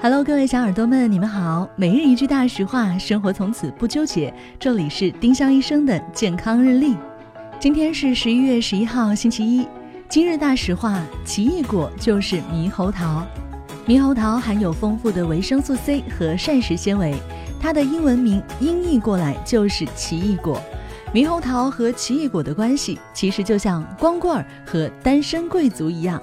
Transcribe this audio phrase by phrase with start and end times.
[0.00, 1.68] Hello，各位小耳朵们，你们好。
[1.74, 4.32] 每日一句大实话，生活从此不纠结。
[4.56, 6.96] 这里是丁香医生的健康日历。
[7.58, 9.66] 今天是十一月十一号，星期一。
[10.08, 13.26] 今日大实话：奇异果就是猕猴桃。
[13.88, 17.16] 猕猴桃含有丰富的维生素 C 和膳食纤维，
[17.60, 20.62] 它的英文名音译过来就是奇异果。
[21.12, 26.22] 猕猴桃和奇异果的关系，其实就像光棍儿和单身贵族一样。